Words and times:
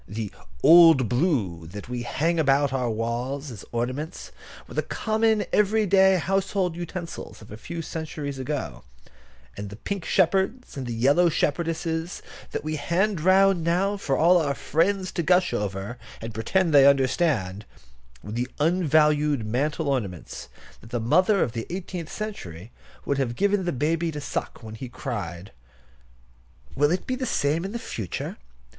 The 0.07 0.31
"old 0.63 1.07
blue" 1.07 1.67
that 1.67 1.87
we 1.87 2.01
hang 2.01 2.39
about 2.39 2.73
our 2.73 2.89
walls 2.89 3.51
as 3.51 3.63
ornaments 3.71 4.31
were 4.67 4.73
the 4.73 4.81
common 4.81 5.45
every 5.53 5.85
day 5.85 6.17
household 6.17 6.75
utensils 6.75 7.39
of 7.39 7.51
a 7.51 7.55
few 7.55 7.83
centuries 7.83 8.39
ago; 8.39 8.81
and 9.55 9.69
the 9.69 9.75
pink 9.75 10.03
shepherds 10.03 10.75
and 10.75 10.87
the 10.87 10.93
yellow 10.95 11.29
shepherdesses 11.29 12.23
that 12.51 12.63
we 12.63 12.77
hand 12.77 13.21
round 13.21 13.63
now 13.63 13.95
for 13.95 14.17
all 14.17 14.37
our 14.41 14.55
friends 14.55 15.11
to 15.11 15.21
gush 15.21 15.53
over, 15.53 15.99
and 16.19 16.33
pretend 16.33 16.73
they 16.73 16.87
understand, 16.87 17.63
were 18.23 18.31
the 18.31 18.47
unvalued 18.59 19.45
mantel 19.45 19.87
ornaments 19.87 20.49
that 20.79 20.89
the 20.89 20.99
mother 20.99 21.43
of 21.43 21.51
the 21.51 21.67
eighteenth 21.71 22.11
century 22.11 22.71
would 23.05 23.19
have 23.19 23.35
given 23.35 23.65
the 23.65 23.71
baby 23.71 24.11
to 24.11 24.19
suck 24.19 24.63
when 24.63 24.73
he 24.73 24.89
cried. 24.89 25.51
Will 26.75 26.89
it 26.89 27.05
be 27.05 27.15
the 27.15 27.27
same 27.27 27.63
in 27.63 27.71
the 27.71 27.77
future? 27.77 28.37